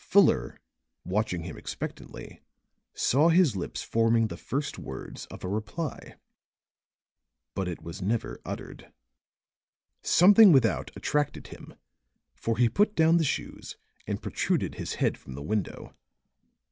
[0.03, 0.59] Fuller,
[1.05, 2.41] watching him expectantly,
[2.95, 6.15] saw his lips forming the first words of a reply.
[7.53, 8.91] But it was never uttered.
[10.01, 11.75] Something without attracted him,
[12.33, 13.77] for he put down the shoes
[14.07, 15.95] and protruded his head from the window.